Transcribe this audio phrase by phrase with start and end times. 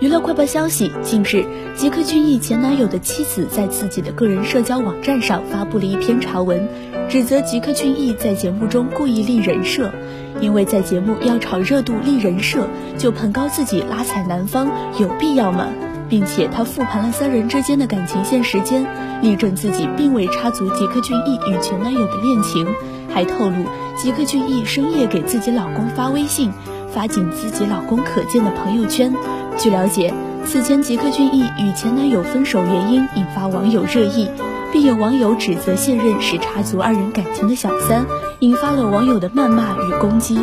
[0.00, 1.44] 娱乐快报消息：近日，
[1.76, 6.66] 吉克隽逸前男友的妻子在自己的个人社交网站上发布了一篇长文，
[7.10, 9.92] 指责吉克隽逸在节目中故意立人设，
[10.40, 12.66] 因为在节目要炒热度立人设，
[12.96, 15.68] 就捧高自己拉踩男方，有必要吗？
[16.08, 18.86] 并且他复盘了三人之间的感情线时间，
[19.20, 22.66] 力证自己并未插足吉克隽逸与前男友的恋情，
[23.10, 23.66] 还透露
[23.98, 26.50] 吉克隽逸深夜给自己老公发微信。
[26.92, 29.14] 发仅自己老公可见的朋友圈。
[29.60, 30.10] 据了解，
[30.46, 34.26] 此前吉克隽逸与前男友分手原因引发网友热议，
[34.72, 38.06] 并有网友指责现任是插足二人感情的小三，
[38.38, 40.40] 引发了网友的谩骂与攻击。